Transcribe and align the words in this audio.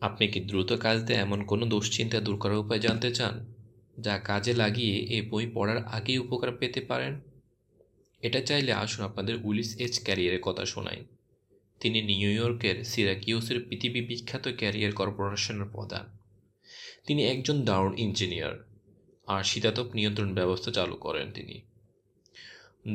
আপনি 0.00 0.28
কি 0.28 0.40
দ্রুত 0.40 0.72
কাজ 0.72 1.02
দেয় 1.02 1.18
এমন 1.18 1.44
কোনো 1.44 1.66
দুশ্চিন্তা 1.66 2.20
দূর 2.20 2.36
করার 2.36 2.56
উপায় 2.56 2.80
জানতে 2.80 3.14
চান, 3.14 3.54
যা 3.98 4.18
কাজে 4.18 4.54
লাগিয়ে 4.54 4.94
এই 4.94 5.22
বই 5.22 5.46
পড়ার 5.54 5.84
আগেই 5.86 6.18
উপকার 6.18 6.56
পেতে 6.56 6.80
পারেন? 6.80 7.20
এটা 8.20 8.40
চাইলে 8.40 8.72
আসুন 8.72 9.04
আপনাদের 9.04 9.38
উলিস 9.44 9.76
এজ 9.78 10.04
ক্যারিয়ারের 10.04 10.40
কথা 10.40 10.64
শোনাই। 10.64 11.04
তিনি 11.80 12.02
নিউ 12.02 12.30
ইয়র্কের 12.30 12.84
সিরাকিউসের 12.84 13.64
পৃথিবী 13.68 14.00
বিখ্যাত 14.00 14.48
ক্যারিয়ার 14.56 14.92
কর্পোরেশনের 14.92 15.64
প্রধান। 15.64 16.18
তিনি 17.06 17.26
একজন 17.26 17.64
দারুণ 17.64 17.98
ইঞ্জিনিয়ার 17.98 18.68
আর 19.26 19.44
শীতাতপ 19.44 19.94
নিয়ন্ত্রণ 19.94 20.34
ব্যবস্থা 20.34 20.70
চালু 20.70 20.96
করেন 20.96 21.32
তিনি। 21.32 21.62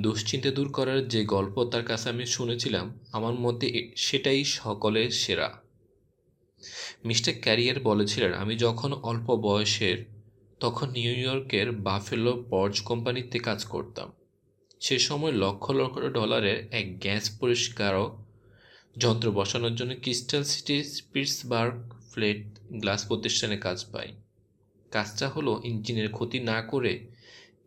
দুশ্চিন্তা 0.02 0.52
দূর 0.52 0.72
করার 0.72 1.08
যে 1.08 1.26
গল্প 1.26 1.64
তার 1.64 1.84
কাছে 1.84 2.10
আমি 2.10 2.26
শুনেছিলাম, 2.26 3.00
আমার 3.12 3.34
মধ্যে 3.34 3.94
সেটাই 3.96 4.44
সকলের 4.44 5.10
সেরা। 5.10 5.63
মিস্টার 7.06 7.34
ক্যারিয়ার 7.42 7.80
বলেছিলেন, 7.80 8.34
আমি 8.34 8.56
যখন 8.56 8.94
অল্প 8.94 9.36
বয়সের, 9.36 10.06
তখন 10.60 10.92
নিউ 10.92 11.12
ইয়র্কের 11.12 11.72
বাফেলো 11.72 12.44
পর্জ 12.50 12.82
কোম্পানিতে 12.82 13.40
কাজ 13.40 13.66
করতাম। 13.66 14.12
সে 14.80 15.00
সময় 15.00 15.32
লক্ষ 15.32 15.72
লক্ষ 15.72 16.00
ডলারের 16.00 16.68
এক 16.72 17.00
গ্যাস 17.00 17.40
পরিষ্কারক 17.40 18.26
যন্ত্র 18.98 19.32
বসানোর 19.32 19.76
জন্য 19.76 19.96
Crystal 20.02 20.44
City 20.44 20.84
Pittsburgh 20.84 21.94
Plate 22.12 22.46
Glass 22.72 23.08
প্রতিষ্ঠানে 23.08 23.58
কাজ 23.58 23.86
পাই। 23.92 24.08
কাজটা 24.92 25.30
হলো 25.30 25.62
ইঞ্জিনের 25.64 26.12
ক্ষতি 26.12 26.40
না 26.40 26.62
করে 26.62 27.08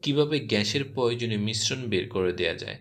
কীভাবে 0.03 0.41
গ্যাসের 0.41 0.84
প্রয়োজনীয় 0.84 1.41
মিশ্রণ 1.41 1.87
বের 1.87 2.09
করে 2.09 2.33
দেওয়া 2.33 2.55
যায়। 2.55 2.78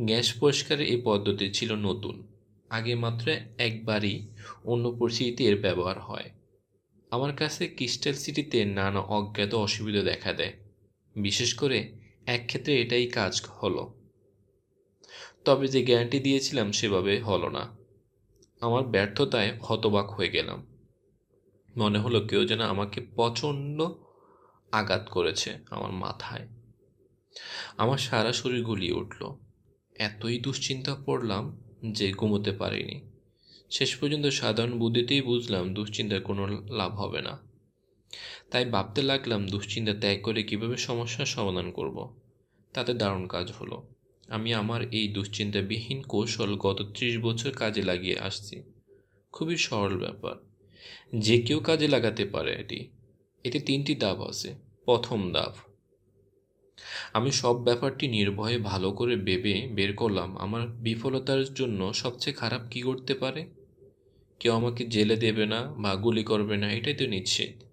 গ্যাস 0.00 0.32
পরিষ্কারের 0.32 0.86
এই 0.86 1.00
পদ্ধতি 1.04 1.50
ছিল 1.50 1.74
নতুন। 1.74 2.31
আগে 2.72 2.94
মাত্র 2.94 3.30
একবারই 3.58 4.28
অন্য 4.64 4.96
পরিস্থিতিতে 4.98 5.44
এর 5.44 5.60
ব্যবহার 5.60 6.00
হয়। 6.00 6.30
আমার 7.10 7.36
কাছে 7.36 7.68
ক্রিস্টাল 7.68 8.14
সিটিতে 8.14 8.64
নানা 8.64 9.00
অজ্ঞাত 9.00 9.54
অসুবিধা 9.54 10.02
দেখা 10.02 10.32
দেয়। 10.32 10.52
বিশেষ 11.16 11.54
করে 11.54 11.92
এক 12.26 12.46
ক্ষেত্রে 12.46 12.82
এটাই 12.82 13.06
কাজ 13.06 13.42
হলো। 13.62 13.94
তবে 15.44 15.68
যে 15.68 15.82
গ্যারান্টি 15.82 16.20
দিয়েছিলাম 16.20 16.72
সেভাবে 16.72 17.20
হলো 17.20 17.48
না। 17.48 17.76
আমার 18.60 18.82
ব্যর্থতায় 18.82 19.58
হতবাক 19.58 20.10
হয়ে 20.10 20.28
গেলাম। 20.28 20.66
মনে 21.76 21.98
হলো 21.98 22.20
কেউ 22.20 22.44
যেন 22.44 22.60
আমাকে 22.60 23.00
প্রচণ্ড 23.00 23.82
আঘাত 24.72 25.08
করেছে 25.10 25.58
আমার 25.70 25.92
মাথায়। 25.92 26.48
আমার 27.76 27.98
সারা 27.98 28.32
শরীর 28.32 28.64
গুলিয়ে 28.64 28.92
উঠল। 28.92 29.34
এতই 29.94 30.38
দুশ্চিন্তা 30.38 30.94
পড়লাম 31.06 31.71
যে 31.90 32.12
ঘুমোতে 32.12 32.52
পারিনি। 32.52 33.00
শেষ 33.70 33.96
পর্যন্ত 33.96 34.26
সাধারণ 34.26 34.78
বুদ্ধিতেই 34.78 35.22
বুঝলাম 35.22 35.74
দুশ্চিন্তার 35.74 36.20
কোনো 36.20 36.62
লাভ 36.70 36.94
হবে 36.94 37.22
না। 37.22 37.40
তাই 38.50 38.64
ভাবতে 38.64 39.02
লাগলাম 39.02 39.48
দুশ্চিন্তা 39.48 39.94
ত্যাগ 39.94 40.22
করে 40.22 40.42
কীভাবে 40.42 40.76
সমস্যার 40.76 41.26
সমাধান 41.26 41.70
করব। 41.70 42.20
তাতে 42.72 42.94
দারুণ 42.94 43.26
কাজ 43.26 43.52
হলো। 43.52 43.88
আমি 44.28 44.54
আমার 44.54 44.82
এই 44.82 45.08
দুশ্চিন্তাবিহীন 45.08 46.02
কৌশল 46.02 46.56
গত 46.56 46.92
ত্রিশ 46.94 47.18
বছর 47.18 47.50
কাজে 47.50 47.82
লাগিয়ে 47.82 48.18
আসছি। 48.18 48.62
খুবই 49.32 49.56
সরল 49.56 49.98
ব্যাপার। 49.98 50.36
যে 51.18 51.42
কেউ 51.42 51.60
কাজে 51.60 51.88
লাগাতে 51.88 52.24
পারে 52.24 52.52
এটি। 52.52 52.88
এতে 53.44 53.60
তিনটি 53.60 53.94
দাব 53.94 54.28
আছে। 54.28 54.54
প্রথম 54.84 55.32
দাব 55.32 55.71
আমি 57.12 57.32
সব 57.32 57.62
ব্যাপারটি 57.62 58.08
নির্ভয়ে 58.08 58.58
ভালো 58.58 58.92
করে 58.92 59.16
ভেবে 59.16 59.68
বের 59.72 59.96
করলাম। 59.96 60.36
আমার 60.36 60.66
বিফলতার 60.66 61.54
জন্য 61.54 61.92
সবচেয়ে 61.92 62.34
খারাপ 62.34 62.60
কি 62.70 62.80
করতে 62.80 63.14
পারে? 63.14 63.46
কেউ 64.40 64.52
আমাকে 64.52 64.86
জেলে 64.86 65.16
দেবে 65.16 65.46
না 65.46 65.74
বা 65.78 65.96
গুলি 65.96 66.24
করবে 66.24 66.56
না, 66.56 66.72
এটাই 66.72 66.94
তো 66.94 67.06
নিশ্চিত। 67.06 67.64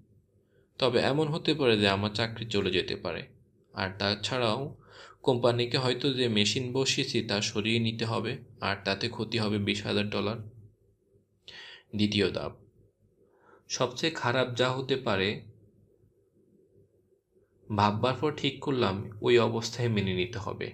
তবে 0.78 1.00
এমন 1.00 1.28
হতে 1.28 1.54
পারে 1.54 1.78
যে 1.78 1.90
আমার 1.90 2.10
চাকরি 2.14 2.46
চলে 2.46 2.72
যেতে 2.72 2.96
পারে। 2.96 3.28
আর 3.74 3.90
তাছাড়াও, 4.00 4.78
কোম্পানিকে 5.22 5.78
হয়তো 5.78 6.14
যে 6.14 6.28
মেশিন 6.28 6.74
বসিয়েছি 6.74 7.22
তা 7.22 7.42
সরিয়ে 7.42 7.80
নিতে 7.80 8.06
হবে, 8.06 8.38
আর 8.62 8.76
তাতে 8.86 9.10
ক্ষতি 9.10 9.38
হবে 9.38 9.58
বিশ 9.58 9.86
হাজার 9.86 10.10
ডলার। 10.10 10.36
দ্বিতীয় 11.96 12.32
ধাপ। 12.32 12.52
সবচেয়ে 13.68 14.12
খারাপ 14.12 14.56
যা 14.56 14.72
হতে 14.72 14.96
পারে 14.96 15.42
ভাববার 17.76 18.14
পর 18.22 18.34
ঠিক 18.38 18.64
করলাম 18.64 19.12
ওই 19.22 19.40
অবস্থায় 19.40 19.90
মেনে 19.90 20.14
নিতে 20.14 20.40
হবে। 20.40 20.74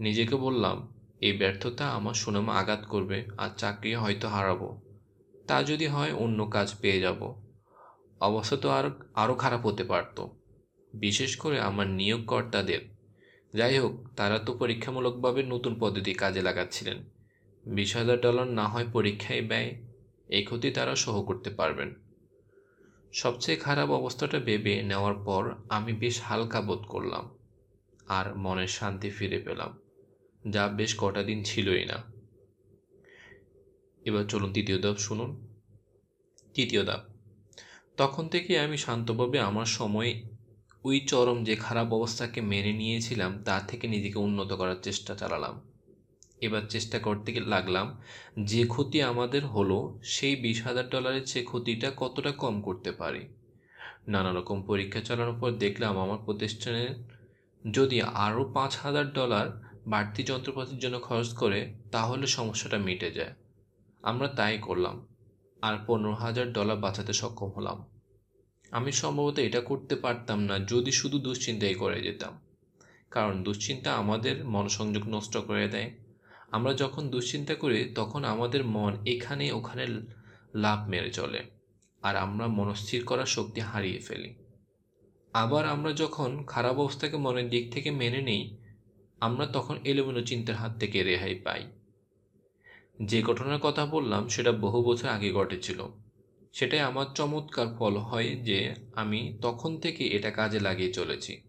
নিজেকে 0.00 0.36
বললাম, 0.36 0.92
এই 1.20 1.32
ব্যর্থতা 1.32 1.90
আমার 1.90 2.14
সুনাম 2.14 2.50
আঘাত 2.50 2.86
করবে 2.88 3.26
আর 3.38 3.50
চাকরি 3.58 3.94
হয়তো 3.94 4.28
হারাবো। 4.28 4.80
তা 5.46 5.62
যদি 5.62 5.86
হয় 5.86 6.12
অন্য 6.12 6.46
কাজ 6.46 6.74
পেয়ে 6.80 7.00
যাব। 7.00 7.42
অবস্থা 8.20 8.56
তো 8.56 8.70
আর 8.70 8.90
আরও 9.14 9.34
খারাপ 9.34 9.66
হতে 9.66 9.84
পারত। 9.84 10.26
বিশেষ 10.94 11.36
করে 11.36 11.60
আমার 11.60 11.86
নিয়োগকর্তাদের। 11.86 12.80
যাই 13.54 13.78
হোক, 13.78 14.08
তারা 14.16 14.38
তো 14.38 14.52
পরীক্ষামূলকভাবে 14.52 15.42
নতুন 15.42 15.78
পদ্ধতি 15.78 16.14
কাজে 16.14 16.42
লাগাচ্ছিলেন। 16.42 16.98
বিশ 17.66 17.96
হাজার 17.96 18.20
ডলার 18.20 18.46
না 18.46 18.68
হয় 18.68 18.86
পরীক্ষায় 18.92 19.42
ব্যয় 19.42 19.74
এই 20.28 20.44
ক্ষতি 20.44 20.70
তারা 20.70 20.96
সহ 20.96 21.22
করতে 21.22 21.50
পারবেন। 21.50 22.03
সবচেয়ে 23.14 23.58
খারাপ 23.58 23.90
অবস্থাটা 23.90 24.38
ভেবে 24.38 24.82
নেওয়ার 24.82 25.14
পর 25.14 25.54
আমি 25.68 25.92
বেশ 25.92 26.20
হালকা 26.22 26.60
বোধ 26.60 26.78
করলাম 26.78 27.38
আর 28.06 28.38
মনের 28.38 28.68
শান্তি 28.68 29.10
ফিরে 29.10 29.38
পেলাম, 29.38 29.78
যা 30.50 30.68
বেশ 30.68 30.94
কটা 30.98 31.22
দিন 31.22 31.42
ছিলই 31.42 31.84
না। 31.84 32.02
এবার 34.04 34.24
চলুন 34.24 34.52
তৃতীয় 34.52 34.82
ধাপ 34.82 34.96
শুনুন। 34.96 35.46
তৃতীয় 36.54 36.84
ধাপ। 36.84 37.00
তখন 37.96 38.28
থেকে 38.28 38.60
আমি 38.60 38.76
শান্তভাবে 38.76 39.38
আমার 39.40 39.66
সময়, 39.66 40.22
ওই 40.84 41.00
চরম 41.00 41.44
যে 41.44 41.56
খারাপ 41.56 41.92
অবস্থাকে 41.92 42.40
মেনে 42.40 42.72
নিয়েছিলাম, 42.72 43.42
তা 43.42 43.60
থেকে 43.60 43.88
নিজেকে 43.88 44.18
উন্নত 44.18 44.52
করার 44.52 44.76
চেষ্টা 44.82 45.14
চালালাম। 45.14 45.73
এবার 46.44 46.62
চেষ্টা 46.68 46.98
করতে 46.98 47.28
লাগলাম, 47.46 47.86
যে 48.44 48.62
ক্ষতি 48.66 48.98
আমাদের 49.02 49.42
হলো, 49.46 49.78
সেই 50.04 50.34
বিশ 50.36 50.58
হাজার 50.62 50.86
ডলারের 50.88 51.24
চেয়ে 51.26 51.44
ক্ষতিটা 51.44 51.88
কতটা 51.96 52.32
কম 52.32 52.54
করতে 52.62 52.90
পারি? 52.92 53.22
নানা 54.08 54.30
রকম 54.32 54.58
পরীক্ষা 54.62 55.00
চালানোর 55.00 55.38
পর 55.40 55.50
দেখলাম 55.50 55.92
আমার 55.98 56.20
প্রতিষ্ঠানের 56.24 56.90
যদি 57.64 57.98
আরও 58.26 58.42
পাঁচ 58.54 58.72
হাজার 58.76 59.06
ডলার 59.12 59.46
বাড়তি 59.86 60.22
যন্ত্রপাতির 60.22 60.78
জন্য 60.78 60.96
খরচ 61.00 61.30
করে, 61.34 61.60
তাহলে 61.92 62.24
সমস্যাটা 62.26 62.78
মিটে 62.78 63.10
যায়। 63.10 63.34
আমরা 64.02 64.28
তাই 64.28 64.58
করলাম, 64.58 64.96
আর 65.62 65.74
পনেরো 65.86 66.14
হাজার 66.14 66.46
ডলার 66.52 66.76
বাঁচাতে 66.76 67.12
সক্ষম 67.12 67.50
হলাম। 67.56 67.78
আমি 68.70 68.90
সম্ভবত 68.92 69.36
এটা 69.38 69.60
করতে 69.60 69.94
পারতাম 69.96 70.38
না, 70.40 70.56
যদি 70.58 70.92
শুধু 70.92 71.16
দুশ্চিন্তাই 71.18 71.74
করে 71.74 71.98
যেতাম। 72.02 72.32
কারণ 73.10 73.34
দুশ্চিন্তা 73.42 73.90
আমাদের 73.94 74.36
মনসংযোগ 74.46 75.04
নষ্ট 75.08 75.34
করে 75.36 75.66
দেয় 75.68 75.90
আমরা 76.54 76.74
যখন 76.74 77.10
দুশ্চিন্তা 77.10 77.54
করি, 77.54 77.92
তখন 77.94 78.24
আমাদের 78.24 78.64
মন 78.64 78.92
এখানে 79.06 79.52
ওখানে 79.52 79.86
লাভ 80.54 80.88
মেরে 80.88 81.10
চলে 81.10 81.40
আর 82.02 82.16
আমরা 82.16 82.46
মনস্থির 82.46 83.04
করার 83.04 83.26
শক্তি 83.26 83.60
হারিয়ে 83.60 83.98
ফেলি। 83.98 84.34
আবার 85.32 85.66
আমরা 85.66 85.92
যখন 85.92 86.44
খারাপ 86.44 86.78
অবস্থাকে 86.78 87.16
মনের 87.16 87.48
দিক 87.50 87.72
থেকে 87.72 87.90
মেনে 87.90 88.22
নিই, 88.22 88.56
আমরা 89.20 89.46
তখন 89.46 89.76
এলোমেলো 89.84 90.22
চিন্তার 90.22 90.56
হাত 90.56 90.78
থেকে 90.78 91.02
রেহাই 91.02 91.34
পাই। 91.34 91.66
যে 93.02 93.22
ঘটনার 93.22 93.58
কথা 93.58 93.86
বললাম, 93.86 94.28
সেটা 94.28 94.52
বহু 94.52 94.84
বছর 94.84 95.08
আগে 95.08 95.32
ঘটেছিল। 95.32 95.86
সেটাই 96.52 96.80
আমার 96.80 97.06
চমৎকার 97.14 97.66
ফল 97.78 97.96
হয় 97.96 98.28
যে 98.28 98.74
আমি 98.94 99.38
তখন 99.42 99.80
থেকে 99.80 100.04
এটা 100.04 100.30
কাজে 100.30 100.60
লাগিয়ে 100.60 100.92
চলেছি। 100.92 101.40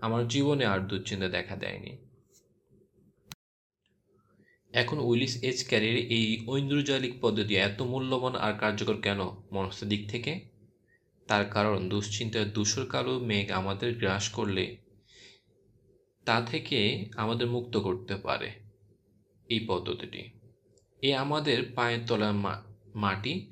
আমার 0.00 0.28
জীবনে 0.28 0.64
আর 0.64 0.80
দুশ্চিন্তা 0.80 1.28
দেখা 1.28 1.56
দেয়নি। 1.56 2.09
এখন 4.72 4.98
উইলিস 4.98 5.42
এজ 5.42 5.68
ক্যারিয়ার 5.68 5.96
এই 5.96 6.44
ঐন্দ্রজালিক 6.48 7.20
পদ্ধতি 7.20 7.56
এত 7.56 7.82
মূল্যবান 7.82 8.34
আর 8.36 8.52
কার্যকর 8.54 8.96
কেন? 8.96 9.20
মনস্থ 9.52 9.84
দিক 9.84 10.10
থেকে? 10.10 10.40
তার 11.28 11.44
কারণ 11.44 11.88
দুশ্চিন্তার 11.88 12.52
দূষর 12.52 12.86
কালো 12.86 13.18
মেঘ 13.18 13.50
আমাদের 13.50 13.98
গ্রাস 13.98 14.28
করলে 14.28 14.76
তা 16.24 16.40
থেকে 16.40 17.10
আমাদের 17.16 17.46
মুক্ত 17.46 17.76
করতে 17.76 18.14
পারে। 18.16 18.50
এই 19.48 19.64
পদ্ধতিটি। 19.68 20.30
এ 21.02 21.14
আমাদের 21.14 21.62
পায়ের 21.74 21.98
তলার 22.06 22.34
মাটি 22.94 23.50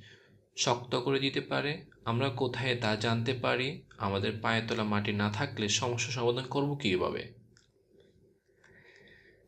শক্ত 0.56 0.94
করে 0.96 1.20
দিতে 1.20 1.40
পারে। 1.40 1.84
আমরা 2.04 2.28
কোথায় 2.28 2.76
তা 2.76 2.96
জানতে 2.96 3.32
পারি? 3.32 3.82
আমাদের 3.98 4.32
পায়ের 4.42 4.62
তলা 4.68 4.84
মাটি 4.84 5.12
না 5.12 5.30
থাকলে 5.30 5.68
সমস্যা 5.68 6.12
সমাধান 6.12 6.44
করব 6.44 6.74
কীভাবে? 6.74 7.37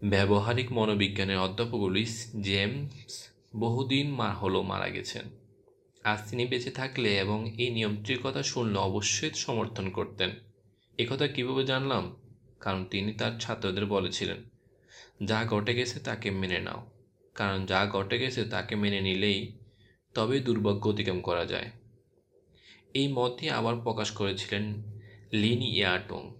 ব্যবহারিক 0.02 0.72
মনোবিজ্ঞানের 0.72 1.38
অধ্যাপক 1.38 1.80
লুইস 1.80 2.32
জেমস 2.40 3.28
বহুদিন 3.56 4.10
মা 4.10 4.32
হলো 4.32 4.62
মারা 4.62 4.88
গেছেন। 4.88 5.24
আজ 6.04 6.30
তিনি 6.30 6.46
বেঁচে 6.46 6.70
থাকলে 6.70 7.18
এবং 7.18 7.50
এই 7.58 7.70
নিয়মটির 7.70 8.18
কথা 8.22 8.42
শুনলে 8.42 8.78
অবশ্যই 8.78 9.30
সমর্থন 9.30 9.90
করতেন। 9.90 10.30
একথা 10.98 11.28
কীভাবে 11.28 11.64
জানলাম? 11.64 12.16
কারণ 12.60 12.84
তিনি 12.84 13.12
তার 13.12 13.38
ছাত্রদের 13.40 13.86
বলেছিলেন, 13.86 14.36
যা 15.24 15.44
ঘটে 15.44 15.74
গেছে 15.74 16.00
তাকে 16.00 16.30
মেনে 16.30 16.58
নাও। 16.58 16.90
কারণ 17.34 17.66
যা 17.66 17.86
ঘটে 17.86 18.18
গেছে 18.18 18.44
তাকে 18.44 18.76
মেনে 18.76 19.00
নিলেই 19.00 19.58
তবেই 20.14 20.40
দুর্ভাগ্য 20.40 20.88
অতিক্রম 20.88 21.20
করা 21.20 21.44
যায়। 21.44 21.70
এই 22.94 23.08
মতই 23.08 23.48
আবার 23.48 23.76
প্রকাশ 23.76 24.10
করেছিলেন 24.10 24.82
লিন 25.32 25.62
ইয়াটং। 25.62 26.39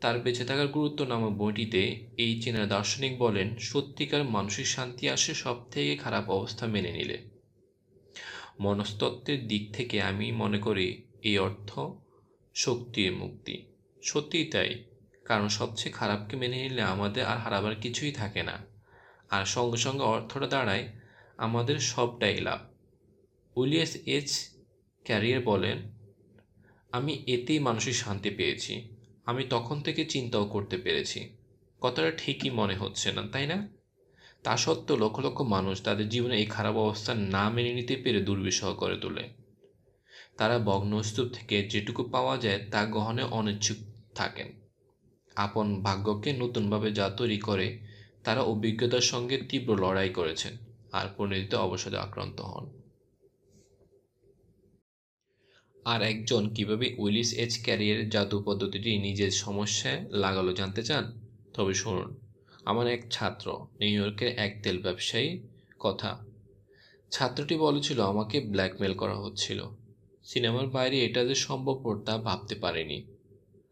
তার 0.00 0.20
বেঁচে 0.20 0.44
থাকার 0.44 0.68
গুরুত্ব 0.68 1.04
নামক 1.04 1.32
বইটিতে 1.32 2.06
এই 2.16 2.42
চীনা 2.42 2.66
দার্শনিক 2.66 3.18
বলেন, 3.18 3.56
সত্যিকার 3.56 4.24
মানসিক 4.24 4.66
শান্তি 4.66 5.08
আসে 5.08 5.34
সব 5.34 5.70
থেকে 5.70 5.96
খারাপ 5.96 6.30
অবস্থা 6.30 6.66
মেনে 6.66 6.92
নিলে। 6.92 7.18
মনস্তত্ত্বের 8.60 9.46
দিক 9.46 9.74
থেকে 9.74 10.02
আমি 10.02 10.32
মনে 10.32 10.58
করি 10.58 11.02
এই 11.22 11.38
অর্থ 11.38 11.78
শক্তির 12.54 13.12
মুক্তি। 13.12 13.66
সত্যিই 14.02 14.44
তাই, 14.44 14.84
কারণ 15.24 15.48
সবচেয়ে 15.48 15.92
খারাপকে 15.92 16.36
মেনে 16.36 16.62
নিলে 16.62 16.82
আমাদের 16.82 17.24
আর 17.24 17.38
হারাবার 17.38 17.74
কিছুই 17.74 18.12
থাকে 18.12 18.42
না। 18.42 18.58
আর 19.30 19.44
সঙ্গে 19.44 19.76
সঙ্গে 19.76 20.04
অর্থটা 20.04 20.46
দাঁড়ায়, 20.46 20.88
আমাদের 21.36 21.78
সবটাই 21.78 22.40
লাভ। 22.40 22.60
উইলিয়াস 23.56 23.96
এইচ 24.06 24.30
ক্যারিয়ার 25.04 25.42
বলেন, 25.42 25.78
আমি 26.92 27.24
এতেই 27.26 27.58
মানসিক 27.58 27.94
শান্তি 27.94 28.30
পেয়েছি। 28.30 28.97
আমি 29.28 29.44
তখন 29.50 29.76
থেকে 29.80 30.04
চিন্তাও 30.04 30.44
করতে 30.44 30.76
পেরেছি। 30.76 31.20
কথাটা 31.80 32.10
ঠিকই 32.10 32.50
মনে 32.50 32.76
হচ্ছে 32.76 33.12
না, 33.12 33.22
তাই 33.32 33.46
না? 33.46 33.68
তা 34.42 34.56
সত্ত্বেও 34.56 34.96
লক্ষ 34.96 35.20
লক্ষ 35.20 35.40
মানুষ 35.40 35.82
তাদের 35.82 36.08
জীবনে 36.08 36.36
এই 36.36 36.46
খারাপ 36.46 36.76
অবস্থা 36.76 37.14
না 37.14 37.50
মেনে 37.50 37.72
নিতে 37.74 37.96
পেরে 37.96 38.20
দুর্বিষহ 38.20 38.74
করে 38.74 38.96
তোলে। 38.96 39.24
তারা 40.36 40.58
ভগ্নস্তূপ 40.58 41.28
থেকে 41.32 41.56
যেটুকু 41.68 42.02
পাওয়া 42.04 42.36
যায় 42.36 42.60
তা 42.70 42.84
গ্রহণে 42.84 43.22
অনিচ্ছুক 43.22 43.76
থাকেন। 44.14 44.48
আপন 45.36 45.82
ভাগ্যকে 45.82 46.32
নতুনভাবে 46.32 46.92
যা 46.92 47.06
তৈরি 47.08 47.38
করে, 47.38 47.66
তারা 48.24 48.40
অভিজ্ঞতার 48.42 49.00
সঙ্গে 49.00 49.36
তীব্র 49.48 49.70
লড়াই 49.76 50.08
করেছেন, 50.08 50.56
আর 50.92 51.06
পরিণতিতে 51.16 51.56
অবসাদে 51.56 51.98
আক্রান্ত 51.98 52.40
হন। 52.40 52.66
আর 55.92 56.02
একজন 56.02 56.54
কীভাবে 56.54 56.94
উইলিস 56.98 57.32
এজ 57.32 57.64
ক্যারিয়ার 57.64 58.08
জাদু 58.08 58.42
পদ্ধতিটি 58.42 58.98
নিজের 58.98 59.30
সমস্যায় 59.30 60.00
লাগালো 60.10 60.52
জানতে 60.52 60.82
চান? 60.82 61.04
তবে 61.54 61.74
শুনুন। 61.74 62.08
আমার 62.64 62.86
এক 62.86 63.02
ছাত্র, 63.10 63.66
নিউ 63.80 64.02
ইয়র্কের 64.02 64.28
এক 64.36 64.60
তেল 64.62 64.82
ব্যবসায়ী, 64.82 65.28
কথা। 65.78 66.10
ছাত্রটি 67.10 67.56
বলেছিল, 67.56 68.00
আমাকে 68.00 68.40
ব্ল্যাকমেল 68.40 68.94
করা 68.94 69.14
হচ্ছিল। 69.14 69.64
সিনেমার 70.24 70.66
বাইরে 70.66 71.04
এটা 71.04 71.24
যে 71.24 71.34
সম্ভব 71.34 72.02
তা 72.04 72.18
ভাবতে 72.18 72.54
পারিনি। 72.54 72.98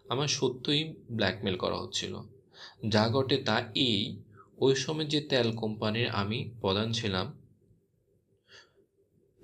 আমার 0.09 0.29
সত্যই 0.29 0.95
ব্ল্যাকমেল 1.13 1.57
করা 1.57 1.77
হচ্ছিল। 1.77 2.21
যা 2.89 3.09
ঘটে 3.09 3.37
তা 3.37 3.57
এই, 3.75 4.17
ওই 4.59 4.75
সময় 4.75 5.05
যে 5.05 5.21
তেল 5.21 5.57
কোম্পানির 5.57 6.09
আমি 6.09 6.51
প্রধান 6.61 6.93
ছিলাম 6.93 7.27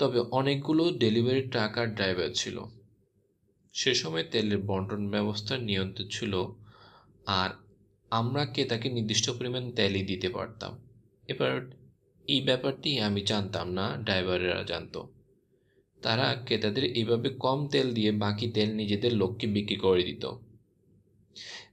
তবে 0.02 0.20
অনেকগুলো 0.30 0.84
ডেলিভারি 0.92 1.42
ট্রাক 1.42 1.78
আর 1.78 1.86
ড্রাইভার 1.86 2.30
ছিল। 2.34 2.56
সে 3.74 3.94
সময় 3.94 4.22
তেলের 4.22 4.58
বন্টন 4.58 5.10
ব্যবস্থা 5.10 5.58
নিয়ন্ত্রণ 5.58 6.08
ছিল 6.08 6.32
আর 7.26 7.50
আমরা 8.10 8.44
ক্রেতাকে 8.44 8.90
নির্দিষ্ট 8.90 9.30
পরিমাণ 9.30 9.70
তেলই 9.70 10.02
দিতে 10.02 10.28
পারতাম। 10.28 10.72
এবার 11.28 11.54
এই 12.26 12.40
ব্যাপারটি 12.40 12.98
আমি 12.98 13.20
জানতাম 13.22 13.72
না, 13.72 13.96
ড্রাইভারেরা 14.04 14.62
জানতো। 14.62 15.00
তারা 16.02 16.26
ক্রেতাদের 16.46 16.84
এইভাবে 16.84 17.28
কম 17.30 17.68
তেল 17.68 17.94
দিয়ে 17.94 18.12
বাকি 18.12 18.46
তেল 18.50 18.70
নিজেদের 18.74 19.12
লোককে 19.12 19.46
বিক্রি 19.46 19.76
করে 19.76 20.02
দিত। 20.02 20.24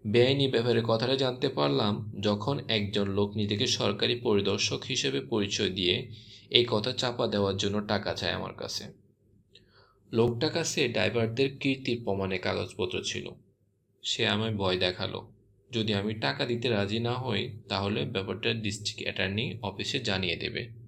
বেআইনি 0.05 0.47
ব্যাপারে 0.47 0.81
কথাটা 0.81 1.15
জানতে 1.15 1.49
পারলাম 1.49 1.93
যখন 2.19 2.59
একজন 2.67 3.07
লোক 3.07 3.35
নিজেকে 3.35 3.67
সরকারি 3.67 4.15
পরিদর্শক 4.15 4.83
হিসেবে 4.83 5.19
পরিচয় 5.21 5.69
দিয়ে 5.69 5.95
এই 6.49 6.65
কথা 6.69 6.91
চাপা 6.91 7.27
দেওয়ার 7.27 7.57
জন্য 7.57 7.87
টাকা 7.87 8.13
চায় 8.13 8.31
আমার 8.31 8.53
কাছে। 8.53 8.83
লোকটা 10.13 10.49
কাছে 10.49 10.87
ড্রাইভারদের 10.87 11.57
কীর্তির 11.57 12.01
প্রমাণে 12.03 12.37
কাগজপত্র 12.37 13.03
ছিল। 13.03 13.29
সে 14.03 14.27
আমায় 14.27 14.55
ভয় 14.55 14.77
দেখাল। 14.77 15.21
যদি 15.71 15.93
আমি 15.93 16.13
টাকা 16.13 16.45
দিতে 16.45 16.69
রাজি 16.69 16.99
না 16.99 17.13
হই, 17.13 17.59
তাহলে 17.69 18.05
ব্যাপারটা 18.05 18.53
ডিস্ট্রিক্ট 18.53 19.03
অ্যাটর্নি 19.03 19.59
অফিসে 19.61 19.99
জানিয়ে 19.99 20.35
দেবে। 20.35 20.78